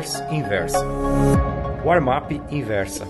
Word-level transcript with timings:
Traders 0.00 0.20
Inversa. 0.32 0.78
Warm-up 1.84 2.40
Inversa. 2.50 3.06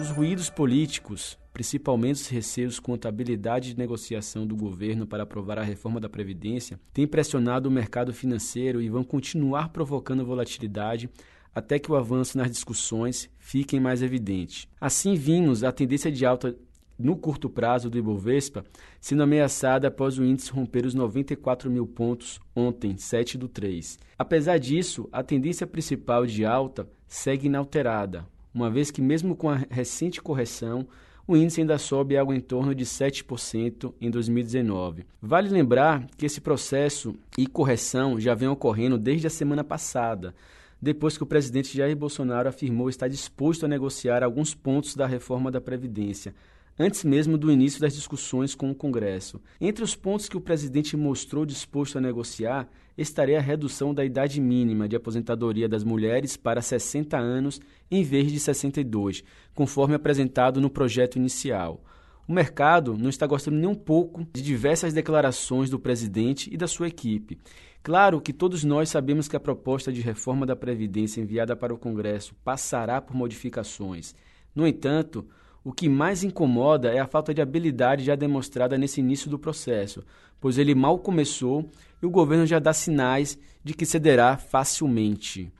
Os 0.00 0.10
ruídos 0.10 0.48
políticos, 0.48 1.36
principalmente 1.52 2.16
os 2.16 2.28
receios 2.28 2.78
quanto 2.78 3.06
à 3.06 3.08
habilidade 3.08 3.70
de 3.70 3.78
negociação 3.78 4.46
do 4.46 4.54
governo 4.54 5.04
para 5.04 5.24
aprovar 5.24 5.58
a 5.58 5.64
reforma 5.64 5.98
da 5.98 6.08
Previdência, 6.08 6.78
têm 6.92 7.08
pressionado 7.08 7.68
o 7.68 7.72
mercado 7.72 8.12
financeiro 8.12 8.80
e 8.80 8.88
vão 8.88 9.02
continuar 9.02 9.70
provocando 9.70 10.24
volatilidade 10.24 11.10
até 11.52 11.76
que 11.76 11.90
o 11.90 11.96
avanço 11.96 12.38
nas 12.38 12.50
discussões 12.50 13.28
fique 13.36 13.80
mais 13.80 14.00
evidente. 14.00 14.68
Assim 14.80 15.14
vimos 15.14 15.64
a 15.64 15.72
tendência 15.72 16.12
de 16.12 16.24
alta 16.24 16.54
no 17.00 17.16
curto 17.16 17.48
prazo 17.48 17.88
do 17.88 17.98
Ibovespa, 17.98 18.64
sendo 19.00 19.22
ameaçada 19.22 19.88
após 19.88 20.18
o 20.18 20.24
índice 20.24 20.50
romper 20.50 20.84
os 20.84 20.94
94 20.94 21.70
mil 21.70 21.86
pontos 21.86 22.40
ontem, 22.54 22.96
7 22.96 23.38
do 23.38 23.48
3. 23.48 23.98
Apesar 24.18 24.58
disso, 24.58 25.08
a 25.10 25.22
tendência 25.22 25.66
principal 25.66 26.26
de 26.26 26.44
alta 26.44 26.88
segue 27.08 27.46
inalterada, 27.46 28.26
uma 28.52 28.70
vez 28.70 28.90
que, 28.90 29.00
mesmo 29.00 29.34
com 29.34 29.48
a 29.48 29.60
recente 29.70 30.20
correção, 30.20 30.86
o 31.26 31.36
índice 31.36 31.60
ainda 31.60 31.78
sobe 31.78 32.16
algo 32.16 32.34
em 32.34 32.40
torno 32.40 32.74
de 32.74 32.84
7% 32.84 33.94
em 34.00 34.10
2019. 34.10 35.06
Vale 35.22 35.48
lembrar 35.48 36.06
que 36.16 36.26
esse 36.26 36.40
processo 36.40 37.14
e 37.38 37.46
correção 37.46 38.18
já 38.18 38.34
vem 38.34 38.48
ocorrendo 38.48 38.98
desde 38.98 39.28
a 39.28 39.30
semana 39.30 39.62
passada, 39.62 40.34
depois 40.82 41.16
que 41.16 41.22
o 41.22 41.26
presidente 41.26 41.76
Jair 41.76 41.96
Bolsonaro 41.96 42.48
afirmou 42.48 42.88
estar 42.88 43.06
disposto 43.06 43.64
a 43.64 43.68
negociar 43.68 44.24
alguns 44.24 44.54
pontos 44.54 44.96
da 44.96 45.06
reforma 45.06 45.50
da 45.50 45.60
Previdência, 45.60 46.34
antes 46.78 47.04
mesmo 47.04 47.36
do 47.36 47.50
início 47.50 47.80
das 47.80 47.94
discussões 47.94 48.54
com 48.54 48.70
o 48.70 48.74
Congresso. 48.74 49.40
Entre 49.60 49.84
os 49.84 49.94
pontos 49.94 50.28
que 50.28 50.36
o 50.36 50.40
presidente 50.40 50.96
mostrou 50.96 51.44
disposto 51.44 51.98
a 51.98 52.00
negociar 52.00 52.68
estaria 52.96 53.38
a 53.38 53.42
redução 53.42 53.94
da 53.94 54.04
idade 54.04 54.40
mínima 54.40 54.88
de 54.88 54.96
aposentadoria 54.96 55.68
das 55.68 55.84
mulheres 55.84 56.36
para 56.36 56.62
60 56.62 57.16
anos 57.16 57.60
em 57.90 58.02
vez 58.02 58.30
de 58.30 58.38
62, 58.38 59.24
conforme 59.54 59.94
apresentado 59.94 60.60
no 60.60 60.70
projeto 60.70 61.16
inicial. 61.16 61.82
O 62.28 62.32
mercado 62.32 62.96
não 62.96 63.10
está 63.10 63.26
gostando 63.26 63.56
nem 63.56 63.68
um 63.68 63.74
pouco 63.74 64.24
de 64.32 64.40
diversas 64.40 64.92
declarações 64.92 65.68
do 65.68 65.80
presidente 65.80 66.48
e 66.52 66.56
da 66.56 66.68
sua 66.68 66.86
equipe. 66.86 67.38
Claro 67.82 68.20
que 68.20 68.32
todos 68.32 68.62
nós 68.62 68.90
sabemos 68.90 69.26
que 69.26 69.34
a 69.34 69.40
proposta 69.40 69.90
de 69.90 70.02
reforma 70.02 70.44
da 70.44 70.54
Previdência 70.54 71.20
enviada 71.20 71.56
para 71.56 71.74
o 71.74 71.78
Congresso 71.78 72.34
passará 72.44 73.00
por 73.00 73.16
modificações. 73.16 74.14
No 74.54 74.66
entanto, 74.66 75.26
o 75.62 75.72
que 75.72 75.88
mais 75.88 76.24
incomoda 76.24 76.90
é 76.90 76.98
a 76.98 77.06
falta 77.06 77.34
de 77.34 77.42
habilidade 77.42 78.04
já 78.04 78.14
demonstrada 78.14 78.78
nesse 78.78 79.00
início 79.00 79.28
do 79.28 79.38
processo, 79.38 80.02
pois 80.40 80.56
ele 80.56 80.74
mal 80.74 80.98
começou 80.98 81.68
e 82.02 82.06
o 82.06 82.10
governo 82.10 82.46
já 82.46 82.58
dá 82.58 82.72
sinais 82.72 83.38
de 83.62 83.74
que 83.74 83.84
cederá 83.84 84.36
facilmente. 84.36 85.52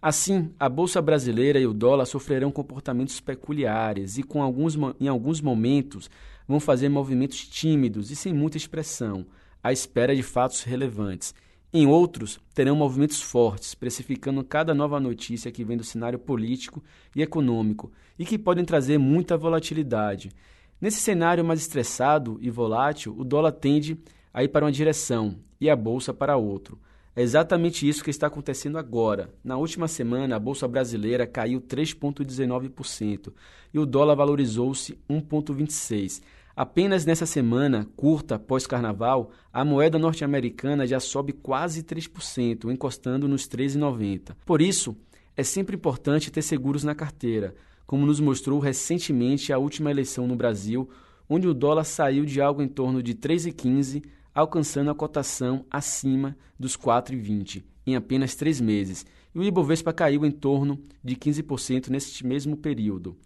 Assim, 0.00 0.50
a 0.58 0.68
bolsa 0.68 1.00
brasileira 1.00 1.60
e 1.60 1.66
o 1.66 1.72
dólar 1.72 2.06
sofrerão 2.06 2.50
comportamentos 2.50 3.20
peculiares 3.20 4.18
e, 4.18 4.22
com 4.22 4.42
alguns, 4.42 4.76
em 4.98 5.06
alguns 5.06 5.40
momentos, 5.40 6.10
vão 6.48 6.58
fazer 6.58 6.88
movimentos 6.88 7.46
tímidos 7.46 8.10
e 8.10 8.16
sem 8.16 8.32
muita 8.32 8.56
expressão, 8.56 9.24
à 9.62 9.70
espera 9.70 10.16
de 10.16 10.22
fatos 10.22 10.64
relevantes. 10.64 11.34
Em 11.74 11.86
outros, 11.86 12.38
terão 12.52 12.76
movimentos 12.76 13.22
fortes, 13.22 13.74
precificando 13.74 14.44
cada 14.44 14.74
nova 14.74 15.00
notícia 15.00 15.50
que 15.50 15.64
vem 15.64 15.74
do 15.74 15.82
cenário 15.82 16.18
político 16.18 16.84
e 17.16 17.22
econômico 17.22 17.90
e 18.18 18.26
que 18.26 18.38
podem 18.38 18.62
trazer 18.62 18.98
muita 18.98 19.38
volatilidade. 19.38 20.30
Nesse 20.78 21.00
cenário 21.00 21.42
mais 21.42 21.60
estressado 21.60 22.36
e 22.42 22.50
volátil, 22.50 23.14
o 23.16 23.24
dólar 23.24 23.52
tende 23.52 23.96
a 24.34 24.44
ir 24.44 24.48
para 24.48 24.66
uma 24.66 24.72
direção 24.72 25.36
e 25.58 25.70
a 25.70 25.74
bolsa 25.74 26.12
para 26.12 26.36
outro. 26.36 26.78
É 27.16 27.22
exatamente 27.22 27.88
isso 27.88 28.04
que 28.04 28.10
está 28.10 28.26
acontecendo 28.26 28.76
agora. 28.76 29.30
Na 29.42 29.56
última 29.56 29.88
semana, 29.88 30.36
a 30.36 30.40
bolsa 30.40 30.68
brasileira 30.68 31.26
caiu 31.26 31.58
3,19% 31.58 33.32
e 33.72 33.78
o 33.78 33.86
dólar 33.86 34.14
valorizou-se 34.14 34.98
1,26%. 35.08 36.20
Apenas 36.62 37.04
nessa 37.04 37.26
semana 37.26 37.88
curta 37.96 38.36
após 38.36 38.68
carnaval, 38.68 39.32
a 39.52 39.64
moeda 39.64 39.98
norte-americana 39.98 40.86
já 40.86 41.00
sobe 41.00 41.32
quase 41.32 41.82
3%, 41.82 42.70
encostando 42.72 43.26
nos 43.26 43.48
13,90. 43.48 44.36
Por 44.46 44.62
isso, 44.62 44.96
é 45.36 45.42
sempre 45.42 45.74
importante 45.74 46.30
ter 46.30 46.40
seguros 46.40 46.84
na 46.84 46.94
carteira, 46.94 47.52
como 47.84 48.06
nos 48.06 48.20
mostrou 48.20 48.60
recentemente 48.60 49.52
a 49.52 49.58
última 49.58 49.90
eleição 49.90 50.28
no 50.28 50.36
Brasil, 50.36 50.88
onde 51.28 51.48
o 51.48 51.52
dólar 51.52 51.82
saiu 51.82 52.24
de 52.24 52.40
algo 52.40 52.62
em 52.62 52.68
torno 52.68 53.02
de 53.02 53.12
3,15, 53.12 54.04
alcançando 54.32 54.92
a 54.92 54.94
cotação 54.94 55.66
acima 55.68 56.36
dos 56.56 56.76
4,20 56.76 57.64
em 57.84 57.96
apenas 57.96 58.36
três 58.36 58.60
meses, 58.60 59.04
e 59.34 59.38
o 59.40 59.42
Ibovespa 59.42 59.92
caiu 59.92 60.24
em 60.24 60.30
torno 60.30 60.78
de 61.02 61.16
15% 61.16 61.88
neste 61.88 62.24
mesmo 62.24 62.56
período. 62.56 63.16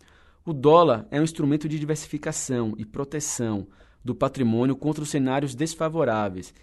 O 0.47 0.53
dólar 0.53 1.09
é 1.11 1.21
um 1.21 1.25
instrumento 1.25 1.69
de 1.69 1.77
diversificação 1.77 2.73
e 2.79 2.84
proteção 2.84 3.67
do 4.05 4.15
patrimônio 4.15 4.77
contra 4.77 5.03
os 5.03 5.11
cenários 5.11 5.57
desfavoráveis. 5.57 6.55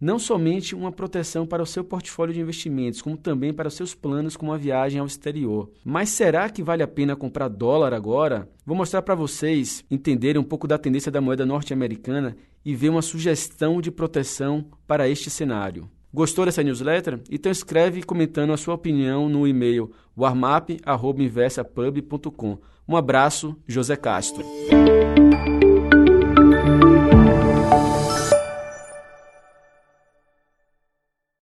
Não 0.00 0.16
somente 0.16 0.76
uma 0.76 0.92
proteção 0.92 1.44
para 1.44 1.60
o 1.60 1.66
seu 1.66 1.82
portfólio 1.82 2.32
de 2.32 2.40
investimentos, 2.40 3.02
como 3.02 3.16
também 3.16 3.52
para 3.52 3.66
os 3.66 3.74
seus 3.74 3.96
planos 3.96 4.36
como 4.36 4.52
a 4.52 4.56
viagem 4.56 5.00
ao 5.00 5.06
exterior. 5.06 5.68
Mas 5.84 6.10
será 6.10 6.48
que 6.48 6.62
vale 6.62 6.84
a 6.84 6.88
pena 6.88 7.16
comprar 7.16 7.48
dólar 7.48 7.92
agora? 7.92 8.48
Vou 8.64 8.76
mostrar 8.76 9.02
para 9.02 9.16
vocês 9.16 9.84
entenderem 9.90 10.40
um 10.40 10.44
pouco 10.44 10.68
da 10.68 10.78
tendência 10.78 11.10
da 11.10 11.20
moeda 11.20 11.44
norte-americana 11.44 12.36
e 12.64 12.76
ver 12.76 12.90
uma 12.90 13.02
sugestão 13.02 13.80
de 13.80 13.90
proteção 13.90 14.64
para 14.86 15.08
este 15.08 15.28
cenário. 15.28 15.90
Gostou 16.12 16.44
dessa 16.44 16.62
newsletter? 16.62 17.20
Então 17.30 17.50
escreve 17.50 18.02
comentando 18.02 18.52
a 18.52 18.56
sua 18.56 18.74
opinião 18.74 19.28
no 19.28 19.48
e-mail 19.48 19.90
warmap.inversapub.com. 20.16 22.58
Um 22.86 22.96
abraço, 22.96 23.56
José 23.66 23.96
Castro. 23.96 24.44